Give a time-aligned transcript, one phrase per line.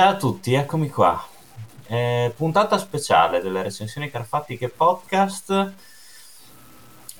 [0.00, 1.22] Ciao a tutti, eccomi qua.
[1.86, 5.74] Eh, puntata speciale delle recensioni carfattiche podcast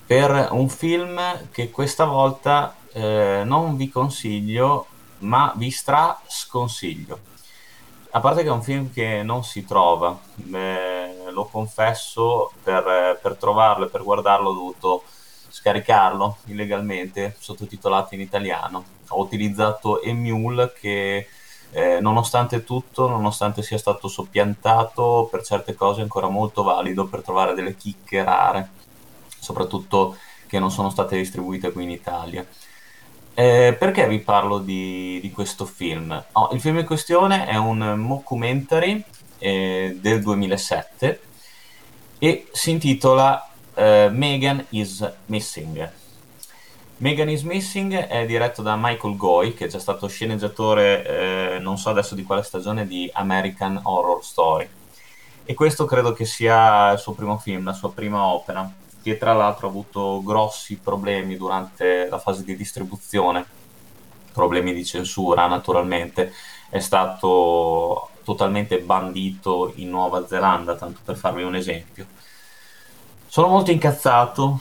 [0.06, 1.20] per un film
[1.50, 4.86] che questa volta eh, non vi consiglio,
[5.18, 7.18] ma vi stra sconsiglio.
[8.12, 10.18] A parte che è un film che non si trova,
[10.50, 15.02] eh, lo confesso, per, per trovarlo e per guardarlo ho dovuto
[15.50, 18.84] scaricarlo illegalmente, sottotitolato in italiano.
[19.08, 21.28] Ho utilizzato Emule che
[21.72, 27.22] eh, nonostante tutto, nonostante sia stato soppiantato, per certe cose è ancora molto valido per
[27.22, 28.70] trovare delle chicche rare,
[29.38, 32.44] soprattutto che non sono state distribuite qui in Italia.
[33.34, 36.24] Eh, perché vi parlo di, di questo film?
[36.32, 39.02] Oh, il film in questione è un mockumentary
[39.38, 41.20] eh, del 2007
[42.18, 45.98] e si intitola eh, Megan is Missing.
[47.00, 51.78] Megan is Missing è diretto da Michael Goy, che è già stato sceneggiatore, eh, non
[51.78, 54.68] so adesso di quale stagione, di American Horror Story.
[55.44, 58.70] E questo credo che sia il suo primo film, la sua prima opera,
[59.02, 63.46] che tra l'altro ha avuto grossi problemi durante la fase di distribuzione,
[64.34, 66.34] problemi di censura naturalmente.
[66.68, 72.04] È stato totalmente bandito in Nuova Zelanda, tanto per farvi un esempio.
[73.26, 74.60] Sono molto incazzato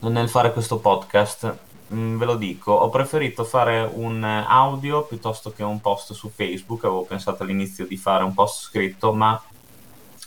[0.00, 5.80] nel fare questo podcast ve lo dico, ho preferito fare un audio piuttosto che un
[5.80, 9.40] post su Facebook, avevo pensato all'inizio di fare un post scritto, ma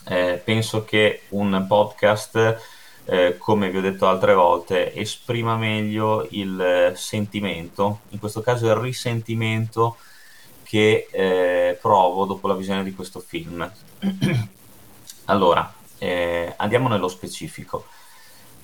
[0.07, 2.59] eh, penso che un podcast,
[3.05, 8.75] eh, come vi ho detto altre volte, esprima meglio il sentimento, in questo caso il
[8.75, 9.97] risentimento
[10.63, 13.69] che eh, provo dopo la visione di questo film.
[15.25, 17.85] allora, eh, andiamo nello specifico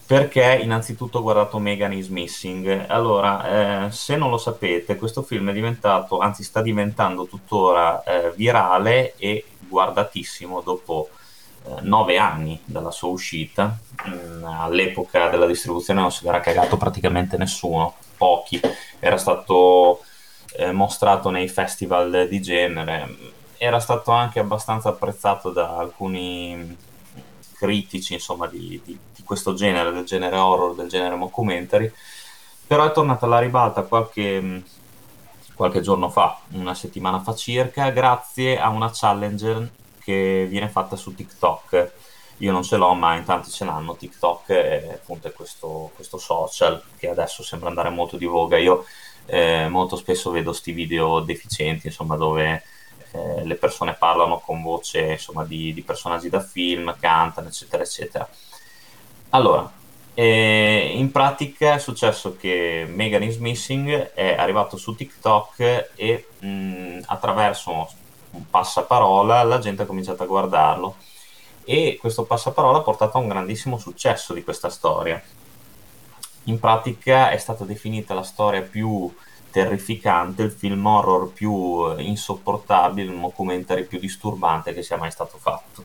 [0.07, 2.85] perché innanzitutto ho guardato Megan is Missing.
[2.87, 8.31] Allora, eh, se non lo sapete, questo film è diventato, anzi sta diventando tuttora eh,
[8.33, 11.09] virale e guardatissimo dopo
[11.65, 13.77] eh, nove anni dalla sua uscita.
[14.07, 18.61] Mm, all'epoca della distribuzione non si era cagato praticamente nessuno, pochi.
[18.99, 20.03] Era stato
[20.55, 23.13] eh, mostrato nei festival di genere.
[23.57, 26.77] Era stato anche abbastanza apprezzato da alcuni
[27.57, 31.91] critici insomma, di, di, di, questo genere, del genere horror, del genere mockumentary,
[32.65, 34.63] però è tornata alla ribalta qualche,
[35.55, 39.71] qualche giorno fa, una settimana fa circa, grazie a una challenge
[40.03, 41.91] che viene fatta su TikTok.
[42.37, 43.95] Io non ce l'ho, ma in tanti ce l'hanno.
[43.95, 48.57] TikTok è appunto questo, questo social che adesso sembra andare molto di voga.
[48.57, 48.85] Io
[49.25, 52.63] eh, molto spesso vedo questi video deficienti, insomma, dove
[53.17, 58.27] eh, le persone parlano con voce insomma, di, di, personaggi da film, cantano, eccetera, eccetera.
[59.29, 59.69] Allora,
[60.13, 67.01] eh, in pratica è successo che Megan is Missing è arrivato su TikTok e mh,
[67.05, 67.89] attraverso
[68.31, 70.95] un passaparola la gente ha cominciato a guardarlo
[71.63, 75.21] e questo passaparola ha portato a un grandissimo successo di questa storia.
[76.45, 79.13] In pratica è stata definita la storia più
[79.57, 85.39] terrificante, il film horror più eh, insopportabile, il documentary più disturbante che sia mai stato
[85.39, 85.83] fatto.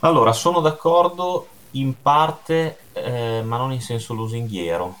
[0.00, 4.96] Allora, sono d'accordo in parte, eh, ma non in senso lusinghiero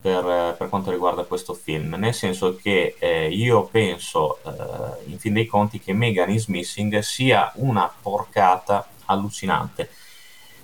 [0.00, 5.18] per, eh, per, quanto riguarda questo film, nel senso che eh, io penso, eh, in
[5.18, 9.90] fin dei conti, che Megan is Missing sia una porcata allucinante.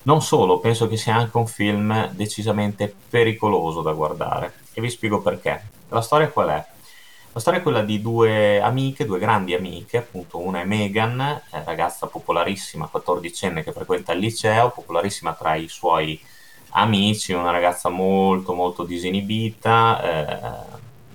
[0.04, 5.20] Non solo, penso che sia anche un film decisamente pericoloso da guardare e vi spiego
[5.20, 5.74] perché.
[5.96, 6.66] La storia qual è?
[7.32, 12.06] La storia è quella di due amiche, due grandi amiche, appunto una è Megan, ragazza
[12.06, 16.20] popolarissima, 14enne che frequenta il liceo, popolarissima tra i suoi
[16.72, 20.02] amici, una ragazza molto molto disinibita,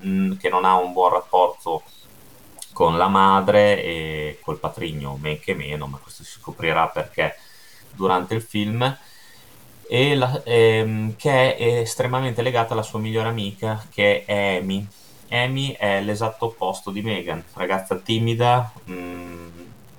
[0.02, 1.84] eh, che non ha un buon rapporto
[2.74, 7.36] con la madre e col patrigno, men che meno, ma questo si scoprirà perché
[7.92, 8.98] durante il film
[9.94, 14.88] e la, ehm, che è estremamente legata alla sua migliore amica che è Amy.
[15.30, 19.50] Amy è l'esatto opposto di Megan, ragazza timida, mh, mm,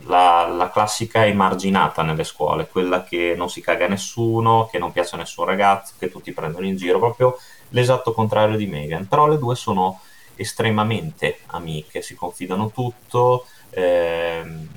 [0.07, 4.93] la, la, classica emarginata nelle scuole, quella che non si caga a nessuno, che non
[4.93, 7.37] piace a nessun ragazzo, che tutti prendono in giro, proprio
[7.69, 9.07] l'esatto contrario di Megan.
[9.07, 10.01] Però le due sono
[10.37, 13.45] estremamente amiche, si confidano tutto.
[13.69, 14.69] Ehm,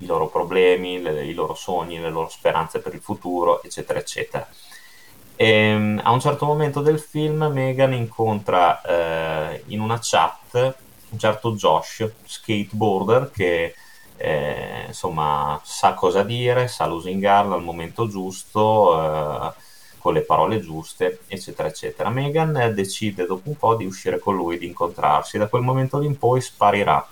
[0.00, 4.46] i loro problemi, le, i loro sogni, le loro speranze per il futuro, eccetera, eccetera.
[5.36, 10.76] E, ehm, a un certo momento del film Megan incontra eh, in una chat
[11.10, 13.74] un certo Josh, skateboarder, che
[14.16, 19.52] eh, insomma sa cosa dire, sa lusingarla al momento giusto, eh,
[19.98, 22.10] con le parole giuste, eccetera, eccetera.
[22.10, 26.16] Megan decide dopo un po' di uscire con lui, di incontrarsi, da quel momento in
[26.16, 27.06] poi sparirà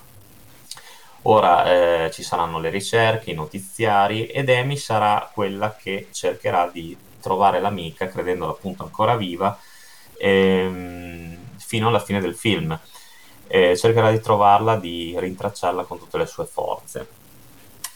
[1.31, 6.97] Ora eh, ci saranno le ricerche, i notiziari ed Amy sarà quella che cercherà di
[7.21, 9.59] trovare l'amica, credendola appunto ancora viva,
[10.17, 12.79] ehm, fino alla fine del film.
[13.47, 17.07] Eh, cercherà di trovarla, di rintracciarla con tutte le sue forze.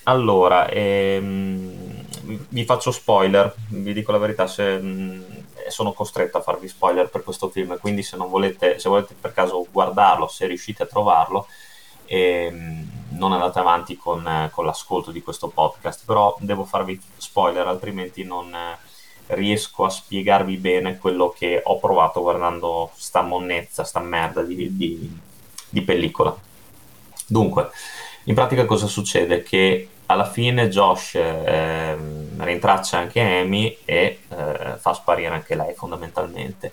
[0.04, 2.04] Allora, ehm,
[2.50, 5.22] vi faccio spoiler, vi dico la verità, se, mh, mm,
[5.68, 9.66] sono costretto a farvi spoiler per questo film, quindi se volete, se volete per caso
[9.70, 11.46] guardarlo, se riuscite a trovarlo,
[12.12, 18.22] ehm, non andate avanti con, con, l'ascolto di questo podcast, però devo farvi spoiler, altrimenti
[18.22, 18.78] non eh,
[19.34, 25.18] riesco a spiegarvi bene quello che ho provato guardando sta monnezza, sta merda di, di,
[25.68, 26.36] di pellicola.
[27.26, 27.70] Dunque,
[28.24, 29.42] in pratica cosa succede?
[29.42, 31.96] Che alla fine Josh eh,
[32.36, 36.72] rintraccia anche Amy e eh, fa sparire anche lei fondamentalmente.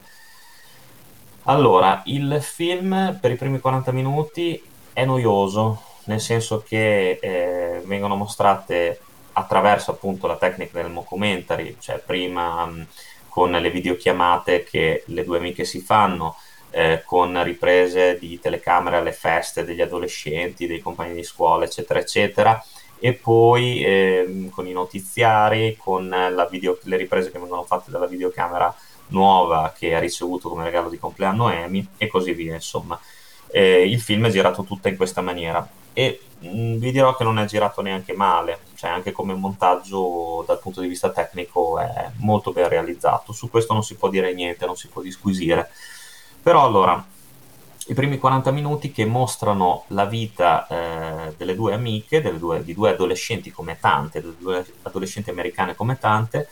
[1.44, 4.62] Allora, il film per i primi 40 minuti
[5.00, 9.00] è noioso, nel senso che eh, vengono mostrate
[9.34, 12.88] attraverso appunto la tecnica del mockumentary, cioè prima mh,
[13.30, 16.36] con le videochiamate che le due amiche si fanno,
[16.72, 22.62] eh, con riprese di telecamere alle feste degli adolescenti, dei compagni di scuola, eccetera, eccetera,
[23.00, 26.14] e poi eh, con i notiziari, con
[26.50, 28.76] video, le riprese che vengono fatte dalla videocamera
[29.08, 33.00] nuova che ha ricevuto come regalo di compleanno Amy e così via, insomma.
[33.52, 37.24] Eh, il film è girato tutta in questa maniera e mh, mm, vi dirò che
[37.24, 42.12] non è girato neanche male, cioè anche come montaggio dal punto di vista tecnico è
[42.18, 45.70] molto ben realizzato, su questo non si può dire niente, non si può disquisire.
[46.42, 47.04] Però allora,
[47.88, 52.74] i primi 40 minuti che mostrano la vita eh, delle due amiche, delle due, di
[52.74, 56.48] due adolescenti come tante, delle due adolescenti americane come tante,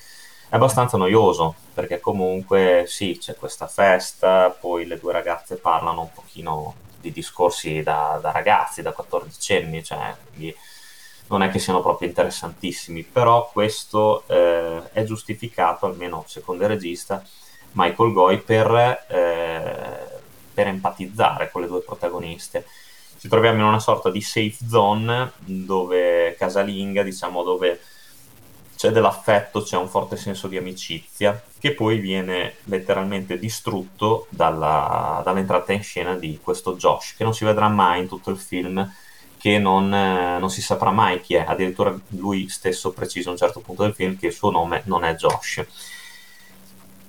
[0.50, 6.12] è abbastanza noioso, perché comunque sì, c'è questa festa, poi le due ragazze parlano un
[6.14, 6.74] pochino
[7.08, 10.16] di discorsi da, da ragazzi, da 14 anni, cioè
[11.28, 17.24] non è che siano proprio interessantissimi, però questo eh, è giustificato, almeno secondo il regista,
[17.72, 20.22] Michael Goy per, eh,
[20.54, 22.66] per empatizzare con le due protagoniste.
[23.20, 27.80] Ci troviamo in una sorta di safe zone dove casalinga, diciamo, dove
[28.78, 35.74] c'è dell'affetto, c'è un forte senso di amicizia che poi viene letteralmente distrutto dalla, dall'entrata
[35.74, 38.88] in scena di questo Josh, che non si vedrà mai in tutto il film,
[39.40, 43.38] che non, eh, non, si saprà mai chi è, addirittura lui stesso precisa a un
[43.38, 45.66] certo punto del film che il suo nome non è Josh.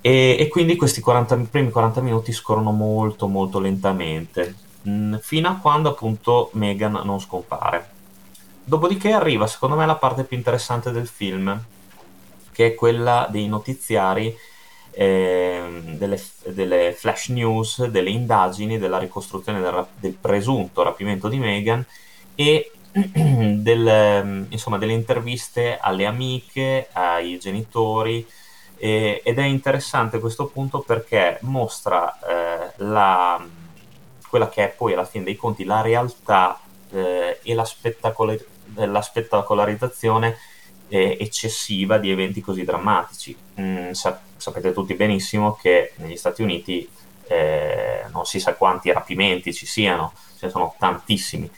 [0.01, 5.49] E, e quindi questi 40, primi 40 minuti scorrono molto molto lentamente, mh, mm, fino
[5.49, 7.97] a quando appunto Megan non scompare.
[8.69, 11.59] Dopodiché arriva secondo me la parte più interessante del film,
[12.51, 14.37] che è quella dei notiziari,
[14.91, 21.83] eh, delle, delle, flash news, delle indagini, della ricostruzione del, del presunto rapimento di Megan
[22.35, 28.23] e del, insomma, delle interviste alle amiche, ai genitori,
[28.77, 33.43] e, ed è interessante questo punto perché mostra eh, la,
[34.29, 36.59] quella che è poi alla fine dei conti la realtà
[36.91, 40.37] eh, e la, spettacolar- la spettacolarizzazione
[40.89, 43.35] eh, eccessiva di eventi così drammatici.
[43.59, 46.87] Mm, sa- sapete tutti benissimo che negli Stati Uniti
[47.27, 51.49] eh, non si sa quanti rapimenti ci siano, ce ne sono tantissimi.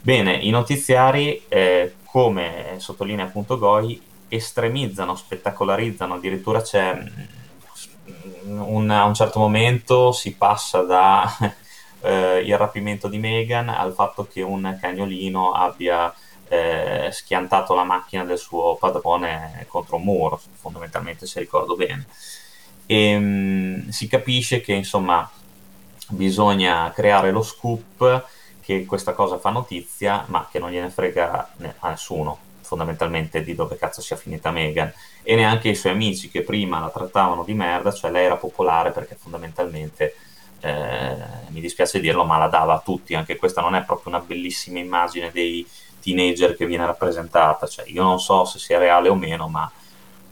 [0.00, 9.04] Bene, i notiziari, eh, come sottolinea appunto Goi, estremizzano, spettacolarizzano, addirittura c'è mm, un, a
[9.04, 11.26] un certo momento si passa da
[12.00, 16.14] eh, il rapimento di Megan al fatto che un cagnolino abbia
[16.54, 22.06] eh, schiantato la macchina del suo padrone contro un muro, fondamentalmente se ricordo bene.
[22.86, 25.28] E mh, mm, si capisce che insomma
[26.10, 28.26] bisogna creare lo scoop
[28.60, 33.76] che questa cosa fa notizia, ma che non gliene frega a nessuno fondamentalmente di dove
[33.76, 34.90] cazzo sia finita Megan
[35.22, 38.90] e neanche i suoi amici che prima la trattavano di merda, cioè lei era popolare
[38.90, 40.16] perché fondamentalmente
[40.60, 41.16] eh,
[41.48, 44.78] mi dispiace dirlo, ma la dava a tutti, anche questa non è proprio una bellissima
[44.78, 45.66] immagine dei
[46.04, 49.70] teenager che viene rappresentata, cioè io non so se sia reale o meno, ma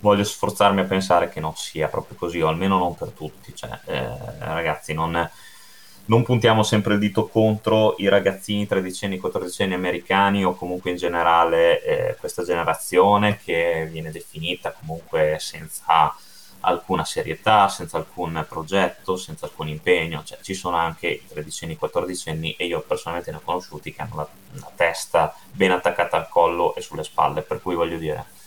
[0.01, 3.79] voglio sforzarmi a pensare che non sia proprio così, o almeno non per tutti, cioè,
[3.87, 4.09] eh,
[4.41, 5.31] ragazzi non
[6.05, 11.83] non puntiamo sempre il dito contro i ragazzini tredicenni, quattordicenni americani o comunque in generale
[11.83, 16.15] eh, questa generazione che viene definita comunque senza
[16.63, 22.67] alcuna serietà, senza alcun progetto, senza alcun impegno, cioè, ci sono anche tredicenni, quattordicenni e
[22.67, 26.81] io personalmente ne ho conosciuti che hanno la, la testa ben attaccata al collo e
[26.81, 28.41] sulle spalle, per cui voglio dire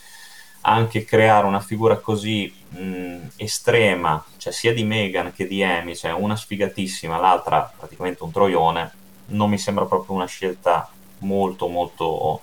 [0.67, 6.11] anche creare una figura così mh, estrema, cioè sia di Megan che di Amy, cioè
[6.11, 8.91] una sfigatissima, l'altra praticamente un troione,
[9.27, 12.41] non mi sembra proprio una scelta molto molto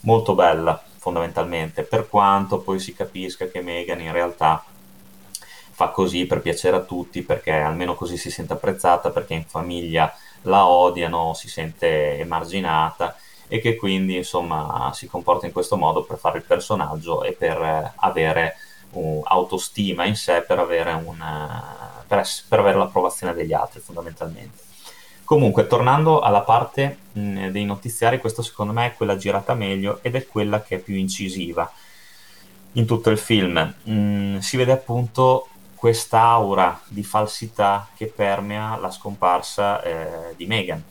[0.00, 4.64] molto bella fondamentalmente, per quanto poi si capisca che Megan in realtà
[5.78, 10.12] fa così per piacere a tutti, perché almeno così si sente apprezzata, perché in famiglia
[10.42, 13.16] la odiano, si sente emarginata
[13.46, 17.92] e che quindi insomma si comporta in questo modo per fare il personaggio e per
[17.94, 18.56] avere
[18.90, 24.58] uh, autostima in sé, per avere, una, per, ess- per avere l'approvazione degli altri fondamentalmente.
[25.22, 30.16] Comunque, tornando alla parte mh, dei notiziari, questa secondo me è quella girata meglio ed
[30.16, 31.70] è quella che è più incisiva
[32.72, 33.74] in tutto il film.
[33.84, 35.46] Mh, si vede appunto
[35.78, 40.82] quest'aura di falsità che permea la scomparsa eh, di Megan,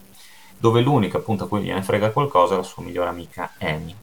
[0.57, 3.93] dove l'unica appunto a cui gliene frega qualcosa è la sua migliore amica Amy.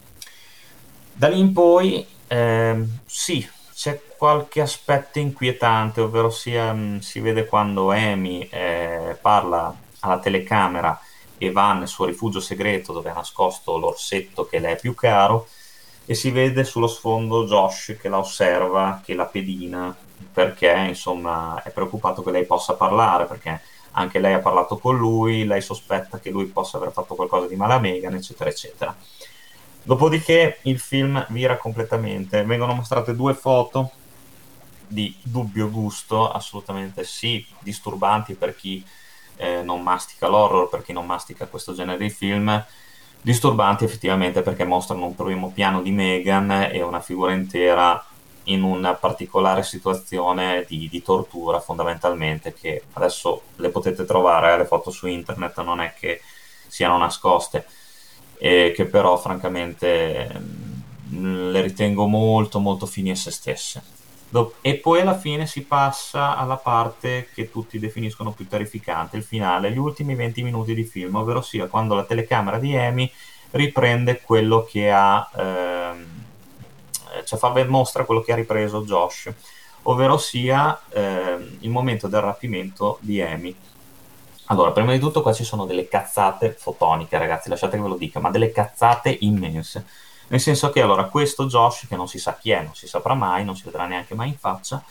[1.12, 7.46] Da lì in poi, eh, sì, c'è qualche aspetto inquietante, ovvero sia mh, si vede
[7.46, 11.00] quando Amy eh, parla alla telecamera
[11.38, 15.48] e va nel suo rifugio segreto dove ha nascosto l'orsetto che le è più caro
[16.06, 19.94] e si vede sullo sfondo Josh che la osserva, che la pedina
[20.34, 23.62] perché insomma è preoccupato che lei possa parlare perché
[23.92, 27.54] anche lei ha parlato con lui, lei sospetta che lui possa aver fatto qualcosa di
[27.54, 28.94] male a Megan, eccetera, eccetera.
[29.84, 33.92] Dopodiché il film vira completamente, vengono mostrate due foto
[34.88, 38.84] di dubbio gusto, assolutamente sì, disturbanti per chi
[39.36, 42.64] eh, non mastica l'horror, per chi non mastica questo genere di film,
[43.20, 48.04] disturbanti effettivamente perché mostrano un primo piano di Megan e una figura intera
[48.44, 54.64] in una particolare situazione di, di, tortura fondamentalmente che adesso le potete trovare eh, le
[54.66, 56.20] foto su internet non è che
[56.66, 57.66] siano nascoste.
[58.36, 60.28] E che però francamente
[61.14, 63.82] mm, le ritengo molto molto fini a se stesse.
[64.62, 69.70] E poi alla fine si passa alla parte che tutti definiscono più terrificante, il finale,
[69.70, 73.08] gli ultimi 20 minuti di film, ovvero sia quando la telecamera di Amy
[73.52, 76.13] riprende quello che ha ehm,
[77.25, 79.33] cioè fa ben mostra quello che ha ripreso Josh,
[79.83, 83.54] ovvero sia ehm, il momento del rapimento di Amy.
[84.47, 87.97] Allora, prima di tutto qua ci sono delle cazzate fotoniche, ragazzi, lasciate che ve lo
[87.97, 89.85] dica, ma delle cazzate immense
[90.28, 93.14] nel senso che allora questo Josh, che non si sa chi è, non si saprà
[93.14, 94.83] mai, non si vedrà neanche mai in faccia,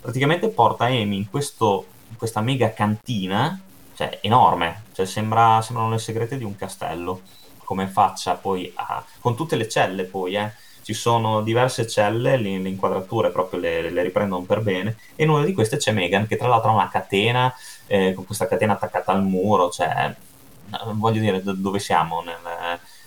[0.00, 3.60] praticamente porta Amy in, questo, in questa mega cantina,
[3.94, 7.20] cioè enorme, cioè sembra, sembrano le segrete di un castello,
[7.64, 10.52] come faccia poi a, con tutte le celle poi, eh.
[10.90, 15.30] Ci sono diverse celle, le, le inquadrature proprio le, le, riprendono per bene, e in
[15.30, 17.54] una di queste c'è Megan, che tra l'altro ha una catena,
[17.86, 20.12] eh, con questa catena attaccata al muro, cioè,
[20.94, 22.22] voglio dire, dove siamo?
[22.22, 22.34] Nel,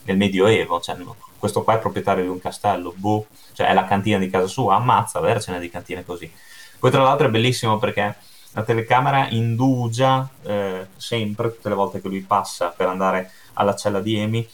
[0.04, 0.96] nel Medioevo, cioè,
[1.38, 4.76] questo qua è proprietario di un castello, boh, cioè è la cantina di casa sua,
[4.76, 6.32] ammazza, avercene di cantine così.
[6.80, 8.16] Poi tra l'altro è bellissimo perché
[8.54, 14.00] la telecamera indugia eh, sempre, tutte le volte che lui passa per andare alla cella
[14.00, 14.50] di Amy,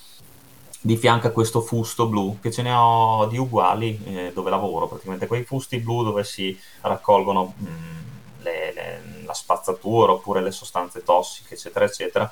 [0.82, 4.88] di fianco a questo fusto blu, che ce ne ho di uguali eh, dove lavoro,
[4.88, 10.52] praticamente quei fusti blu dove si raccolgono mh, mm, le, le, la spazzatura oppure le
[10.52, 12.32] sostanze tossiche, eccetera, eccetera,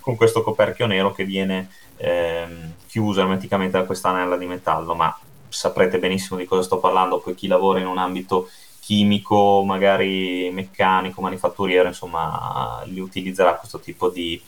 [0.00, 5.16] con questo coperchio nero che viene ehm, chiuso ermeticamente da questa anella di metallo, ma
[5.48, 11.22] saprete benissimo di cosa sto parlando, poi chi lavora in un ambito chimico, magari meccanico,
[11.22, 14.40] manifatturiero, insomma, li utilizzerà questo tipo di,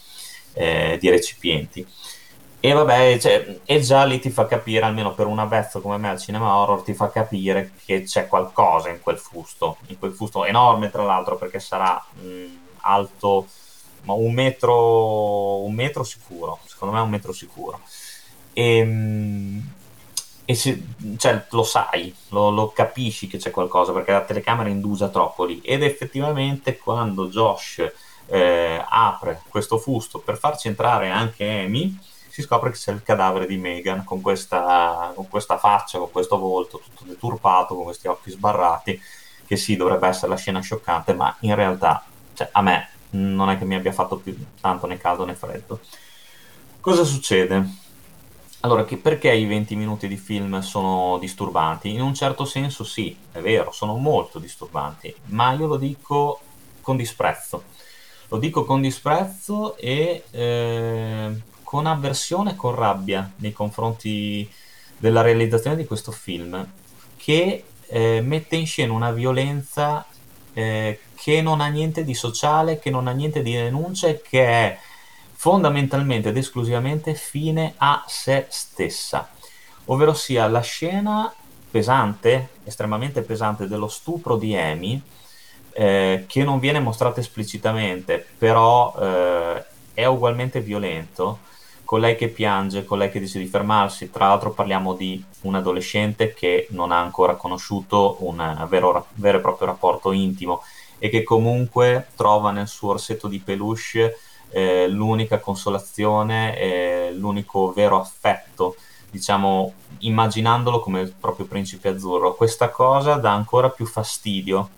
[0.52, 1.86] eh, di recipienti.
[2.66, 6.08] E vabbè, cioè, e già lì ti fa capire, almeno per un avvezzo come me
[6.08, 10.44] al cinema horror, ti fa capire che c'è qualcosa in quel fusto, in quel fusto
[10.44, 12.44] enorme tra l'altro, perché sarà mh,
[12.80, 13.46] alto
[14.02, 17.78] ma un metro, un metro sicuro, secondo me un metro sicuro.
[18.52, 19.72] E, ehm,
[20.44, 20.82] e se,
[21.18, 25.60] cioè, lo sai, lo, lo, capisci che c'è qualcosa perché la telecamera indugia troppo lì.
[25.60, 27.88] Ed effettivamente quando Josh
[28.26, 31.96] eh, apre questo fusto per farci entrare anche Amy,
[32.36, 36.36] si scopre che c'è il cadavere di Megan con questa, con questa faccia, con questo
[36.38, 39.00] volto tutto deturpato, con questi occhi sbarrati,
[39.46, 43.56] che sì, dovrebbe essere la scena scioccante, ma in realtà cioè, a me non è
[43.56, 45.80] che mi abbia fatto più tanto né caldo né freddo.
[46.78, 47.66] Cosa succede?
[48.60, 51.90] Allora, che perché i 20 minuti di film sono disturbanti?
[51.90, 56.40] In un certo senso sì, è vero, sono molto disturbanti, ma io lo dico
[56.82, 57.62] con disprezzo.
[58.28, 64.48] Lo dico con disprezzo e eh, con avversione e con rabbia nei confronti
[64.96, 66.64] della realizzazione di questo film,
[67.16, 70.06] che eh, mette in scena una violenza
[70.52, 74.46] eh, che non ha niente di sociale, che non ha niente di denuncia e che
[74.46, 74.78] è
[75.32, 79.28] fondamentalmente ed esclusivamente fine a se stessa,
[79.86, 81.34] ovvero sia la scena
[81.68, 85.02] pesante, estremamente pesante dello stupro di Amy,
[85.72, 91.40] eh, che non viene mostrata esplicitamente, però eh, è ugualmente violento,
[91.86, 94.10] con lei che piange, con lei che dice di fermarsi.
[94.10, 99.40] Tra l'altro parliamo di un adolescente che non ha ancora conosciuto un vero, vero e
[99.40, 100.62] proprio rapporto intimo
[100.98, 104.18] e che comunque trova nel suo orsetto di peluche
[104.50, 108.76] eh, l'unica consolazione, eh, l'unico vero affetto,
[109.08, 112.34] diciamo, immaginandolo come il proprio principe azzurro.
[112.34, 114.70] Questa cosa dà ancora più fastidio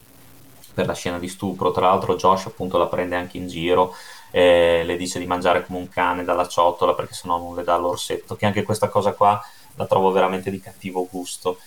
[0.74, 1.70] per la scena di stupro.
[1.70, 3.94] Tra l'altro, Josh appunto la prende anche in giro.
[4.30, 7.76] Eh, le dice di mangiare come un cane dalla ciotola perché sennò non le dà
[7.76, 8.36] l'orsetto.
[8.36, 9.40] Che anche questa cosa qua
[9.76, 11.58] la trovo veramente di cattivo gusto.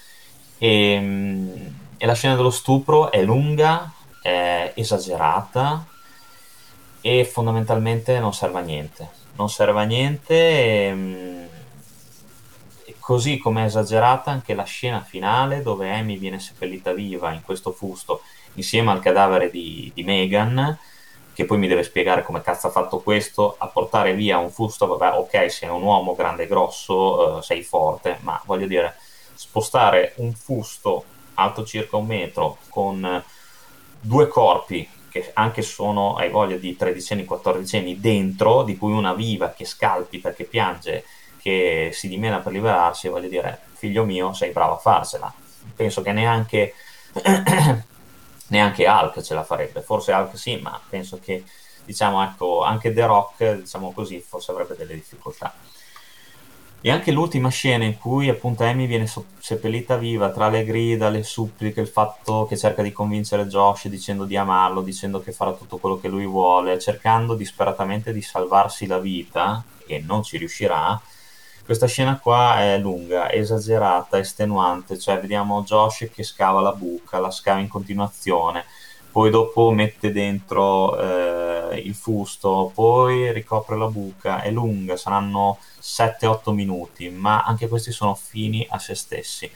[0.57, 3.91] E, ehm, e la scena dello stupro è lunga,
[4.21, 5.85] è esagerata,
[7.01, 9.09] e fondamentalmente non serve a niente.
[9.35, 11.43] Non serve a niente e, mm,
[12.85, 17.41] e così come è esagerata anche la scena finale dove Amy viene seppellita viva in
[17.41, 18.21] questo fusto
[18.53, 20.77] insieme al cadavere di, di Megan
[21.33, 24.87] che poi mi deve spiegare come cazzo ha fatto questo a portare via un fusto,
[24.87, 28.95] vabbè ok sei un uomo grande e grosso, uh, sei forte, ma voglio dire
[29.33, 31.03] spostare un fusto
[31.35, 33.23] alto circa un metro con
[33.99, 38.93] due corpi che anche sono, hai voglia di 13 anni, 14 anni dentro, di cui
[38.93, 41.03] una viva che scalpita, che piange,
[41.41, 45.31] che si dimena per liberarsi, voglio dire, figlio mio, sei bravo a farsela.
[45.75, 46.73] Penso che neanche,
[48.51, 51.43] neanche Hulk ce la farebbe, forse Hulk sì, ma penso che,
[51.83, 55.53] diciamo, ecco, anche The Rock, diciamo così, forse avrebbe delle difficoltà.
[56.83, 61.09] E anche l'ultima scena in cui appunto Amy viene so- seppellita viva tra le grida,
[61.09, 65.53] le suppliche, il fatto che cerca di convincere Josh dicendo di amarlo, dicendo che farà
[65.53, 70.99] tutto quello che lui vuole, cercando disperatamente di salvarsi la vita e non ci riuscirà.
[71.63, 77.31] Questa scena qua è lunga, esagerata, estenuante, cioè vediamo Josh che scava la buca, la
[77.31, 78.65] scava in continuazione,
[79.11, 86.51] poi dopo mette dentro eh, il fusto, poi ricopre la buca, è lunga, saranno 7-8
[86.51, 89.49] minuti, ma anche questi sono fini a se stessi.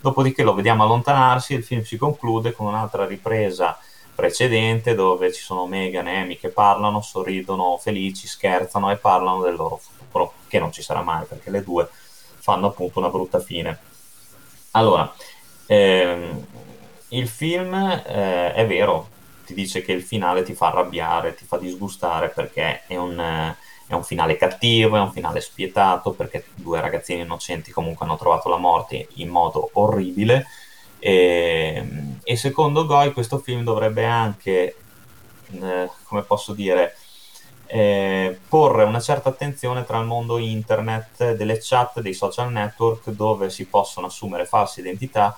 [0.00, 3.78] Dopodiché lo vediamo allontanarsi, il film si conclude con un'altra ripresa
[4.14, 9.54] precedente dove ci sono Megan e Amy che parlano, sorridono felici, scherzano e parlano del
[9.54, 10.01] loro futuro,
[10.48, 11.88] che non ci sarà mai perché le due
[12.38, 13.78] fanno appunto una brutta fine.
[14.72, 15.12] Allora,
[15.66, 16.46] ehm,
[17.08, 19.08] il film eh, è vero,
[19.46, 23.18] ti dice che il finale ti fa arrabbiare, ti fa disgustare perché è un...
[23.18, 28.16] Eh, è un finale cattivo, è un finale spietato perché due ragazzini innocenti comunque hanno
[28.16, 30.46] trovato la morte in modo orribile
[31.04, 31.84] e,
[32.22, 34.76] e secondo Goy questo film dovrebbe anche,
[35.50, 36.96] eh, come posso dire,
[37.74, 43.48] eh, porre una certa attenzione tra il mondo internet, delle chat, dei social network dove
[43.48, 45.36] si possono assumere false identità,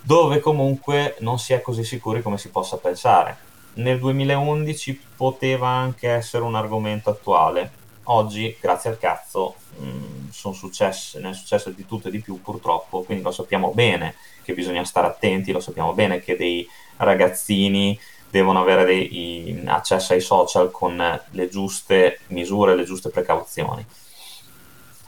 [0.00, 6.08] dove comunque non si è così sicuri come si possa pensare nel 2011 poteva anche
[6.08, 7.82] essere un argomento attuale.
[8.04, 12.40] Oggi, grazie al cazzo, mh, mm, successe, ne è successo di tutto e di più
[12.42, 17.98] purtroppo, quindi lo sappiamo bene che bisogna stare attenti, lo sappiamo bene che dei ragazzini
[18.34, 23.86] devono avere dei, accesso ai social con le giuste misure, le giuste precauzioni.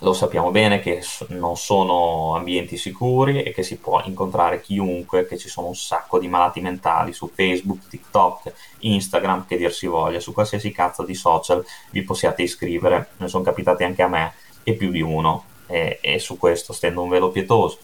[0.00, 5.38] Lo sappiamo bene che non sono ambienti sicuri e che si può incontrare chiunque, che
[5.38, 10.20] ci sono un sacco di malati mentali su Facebook, TikTok, Instagram, che dir si voglia,
[10.20, 14.74] su qualsiasi cazzo di social vi possiate iscrivere, ne sono capitati anche a me e
[14.74, 15.46] più di uno.
[15.66, 17.78] E, e su questo stendo un velo pietoso.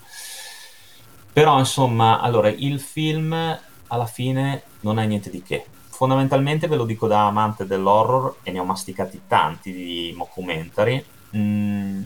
[1.33, 5.65] Però insomma, allora, il film alla fine non è niente di che.
[5.89, 11.05] Fondamentalmente ve lo dico da amante dell'horror e ne ho masticati tanti di mockumentary
[11.37, 12.03] Mm,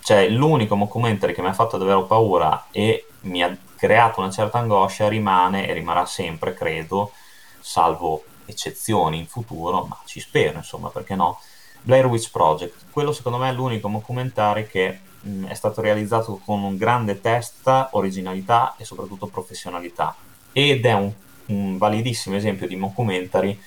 [0.00, 4.58] cioè l'unico mockumentary che mi ha fatto davvero paura e mi ha creato una certa
[4.58, 7.12] angoscia rimane e rimarrà sempre, credo,
[7.60, 11.40] salvo eccezioni in futuro, ma ci spero, insomma, perché no?
[11.82, 16.40] Blair Witch Project, quello secondo me è l'unico mockumentary che mh, mm, è stato realizzato
[16.44, 20.14] con un grande testa, originalità e soprattutto professionalità
[20.52, 21.12] ed è un,
[21.46, 23.58] un validissimo esempio di mockumentary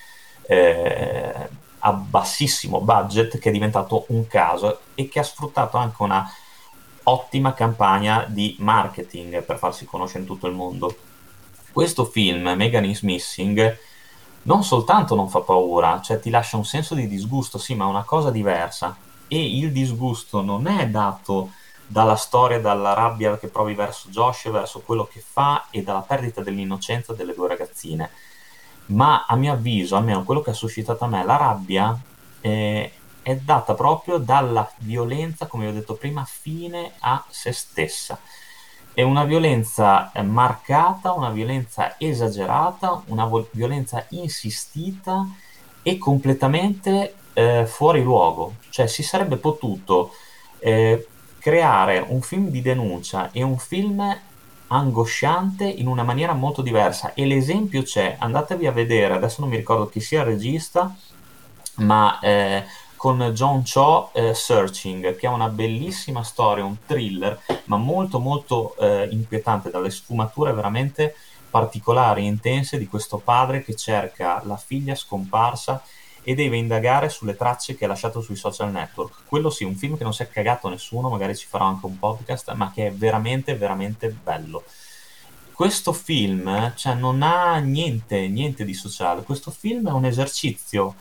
[0.48, 6.30] eh, a bassissimo budget che è diventato un caso e che ha sfruttato anche una
[7.04, 10.96] ottima campagna di marketing per farsi conoscere in tutto il mondo.
[11.72, 13.78] Questo film, Megan is Missing,
[14.44, 17.90] non soltanto non fa paura, cioè ti lascia un senso di disgusto, sì, ma è
[17.90, 18.96] una cosa diversa.
[19.28, 21.52] E il disgusto non è dato
[21.92, 26.42] dalla storia, dalla rabbia che provi verso Josh, verso quello che fa e dalla perdita
[26.42, 28.10] dell'innocenza delle due ragazzine
[28.90, 32.00] ma a mio avviso, almeno quello che ha suscitato a me la rabbia,
[32.42, 38.20] eh, è data proprio dalla violenza, come ho detto prima, fine a se stessa.
[38.94, 45.28] È una violenza eh, marcata, una violenza esagerata, una vo- violenza insistita
[45.84, 50.14] e completamente eh, fuori luogo, cioè si sarebbe potuto
[50.60, 51.08] eh,
[51.40, 54.18] creare un film di denuncia e un film
[54.68, 57.14] angosciante in una maniera molto diversa.
[57.14, 60.96] E l'esempio c'è, andatevi a vedere, adesso non mi ricordo chi sia il regista,
[61.76, 67.78] ma eh, con John Cho eh, Searching, che è una bellissima storia, un thriller, ma
[67.78, 71.16] molto molto eh, inquietante, dalle sfumature veramente
[71.50, 75.82] particolari intense di questo padre che cerca la figlia scomparsa
[76.24, 79.24] e deve indagare sulle tracce che ha lasciato sui social network.
[79.26, 81.98] Quello sì, un film che non si è cagato nessuno, magari ci farò anche un
[81.98, 84.64] podcast, ma che è veramente, veramente bello.
[85.54, 89.24] Questo film, cioè, non ha niente, niente di sociale.
[89.24, 90.96] Questo film è un esercizio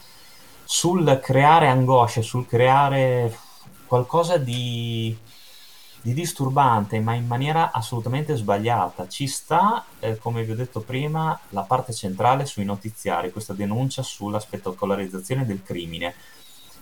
[0.65, 3.37] sul creare angoscia, sul creare
[3.87, 5.17] qualcosa di
[6.01, 9.09] di disturbante, ma in maniera assolutamente sbagliata.
[9.09, 14.03] Ci sta, eh, come vi ho detto prima, la parte centrale sui notiziari, questa denuncia
[14.03, 16.15] sulla spettacolarizzazione del crimine.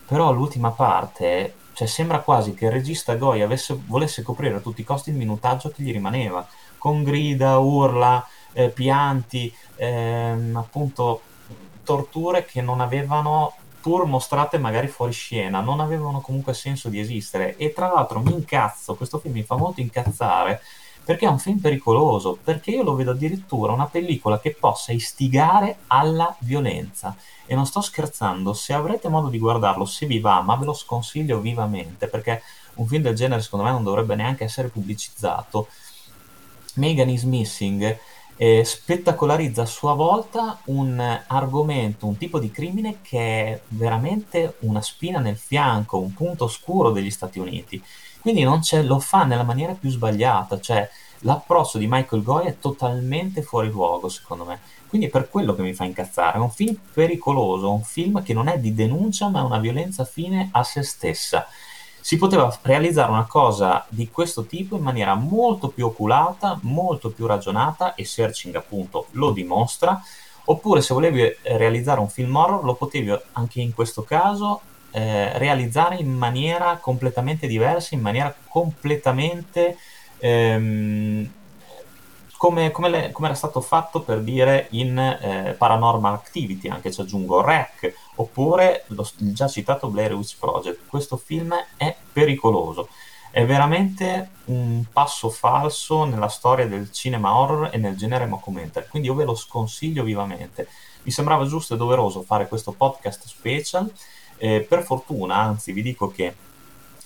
[0.07, 4.83] Però l'ultima parte, cioè sembra quasi che il regista Goy avesse, volesse coprire a tutti
[4.83, 6.46] i costi il minutaggio che gli rimaneva,
[6.79, 11.22] con grida, urla, eh, pianti, ehm, appunto
[11.83, 13.55] torture che non avevano
[13.87, 17.57] pur mostrate magari fuori scena, non avevano comunque senso di esistere.
[17.57, 20.61] E tra l'altro mi incazzo, questo film mi fa molto incazzare
[21.05, 25.77] perché è un film pericoloso, perché io lo vedo addirittura una pellicola che possa istigare
[25.87, 27.16] alla violenza.
[27.46, 30.72] E non sto scherzando, se avrete modo di guardarlo, se vi va, ma ve lo
[30.72, 32.42] sconsiglio vivamente, perché
[32.75, 35.68] un film del genere secondo me non dovrebbe neanche essere pubblicizzato.
[36.75, 37.96] Megan is Missing
[38.37, 44.83] eh, spettacolarizza a sua volta un argomento, un tipo di crimine che è veramente una
[44.83, 47.83] spina nel fianco, un punto oscuro degli Stati Uniti.
[48.20, 50.88] Quindi lo fa nella maniera più sbagliata, cioè
[51.20, 54.61] l'approccio di Michael Goy è totalmente fuori luogo, secondo me.
[54.88, 56.37] Quindi è per quello che mi fa incazzare.
[56.37, 60.05] È un film pericoloso, un film che non è di denuncia, ma è una violenza
[60.05, 61.46] fine a se stessa
[62.07, 67.27] si poteva realizzare una cosa di questo tipo in maniera molto più oculata, molto più
[67.27, 70.01] ragionata e Searching appunto lo dimostra,
[70.45, 74.61] oppure se volevi eh, realizzare un film horror lo potevi anche in questo caso
[74.92, 79.77] eh, realizzare in maniera completamente diversa, in maniera completamente
[80.19, 81.29] ehm,
[82.37, 87.01] come, come, le, come, era stato fatto per dire in eh, Paranormal Activity, anche ci
[87.01, 90.87] aggiungo Rec, oppure lo, il già citato Blair Witch Project.
[90.87, 92.88] Questo film è pericoloso,
[93.31, 99.09] è veramente un passo falso nella storia del cinema horror e nel genere mockumentary, quindi
[99.09, 100.68] io ve lo sconsiglio vivamente.
[101.03, 103.90] Mi sembrava giusto e doveroso fare questo podcast special,
[104.38, 106.35] eh, per fortuna, anzi vi dico che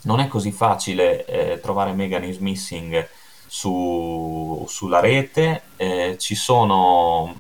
[0.03, 3.09] non è così facile eh, trovare Megan is Missing
[3.53, 7.35] su, sulla rete, eh, ci sono,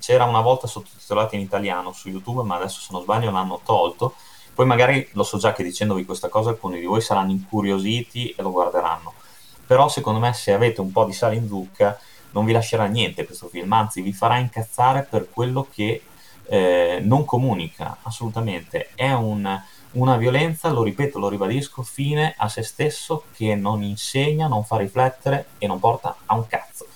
[0.00, 4.14] c'era una volta sottotitolati in italiano su YouTube, ma adesso se non sbaglio l'hanno tolto.
[4.54, 8.40] Poi magari lo so già che dicendovi questa cosa alcuni di voi saranno incuriositi e
[8.40, 9.12] lo guarderanno.
[9.66, 13.26] Però secondo me se avete un po' di sale in zucca non vi lascerà niente
[13.26, 16.04] questo film, anzi vi farà incazzare per quello che
[16.46, 18.92] eh, non comunica assolutamente.
[18.94, 19.44] È un,
[19.92, 24.76] una violenza, lo ripeto, lo ribadisco, fine a se stesso che non insegna, non fa
[24.76, 26.86] riflettere e non porta a un cazzo.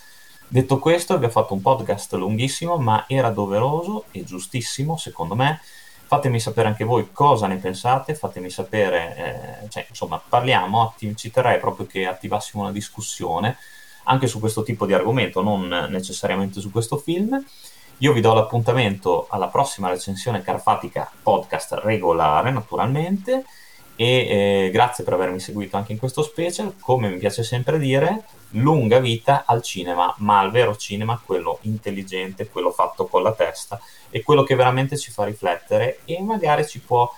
[0.46, 5.60] Detto questo, vi ho fatto un podcast lunghissimo, ma era doveroso e giustissimo, secondo me.
[6.06, 11.58] Fatemi sapere anche voi cosa ne pensate, fatemi sapere, eh, cioè, insomma, parliamo, ci terrei
[11.58, 13.56] proprio che attivassimo una discussione
[14.04, 17.42] anche su questo tipo di argomento, non necessariamente su questo film.
[17.98, 23.44] Io vi do l'appuntamento alla prossima recensione carfatica podcast regolare, naturalmente.
[23.94, 26.74] E eh, grazie per avermi seguito anche in questo special.
[26.80, 32.48] Come mi piace sempre dire, lunga vita al cinema, ma al vero cinema, quello intelligente,
[32.48, 36.80] quello fatto con la testa e quello che veramente ci fa riflettere e magari ci
[36.80, 37.10] può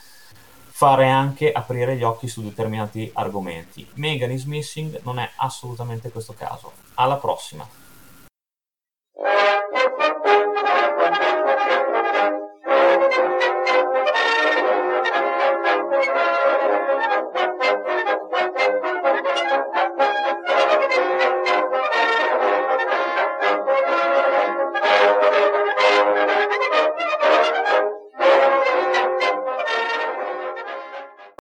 [0.77, 3.89] fare anche aprire gli occhi su determinati argomenti.
[3.95, 6.73] Megan is Missing non è assolutamente questo caso.
[6.95, 7.67] Alla prossima!